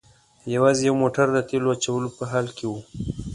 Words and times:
یوازې 0.55 0.81
یو 0.87 0.95
موټر 1.03 1.27
د 1.33 1.37
تیلو 1.49 1.69
اچولو 1.75 2.09
په 2.17 2.23
حال 2.31 2.47
کې 2.57 2.65
و. 2.67 2.73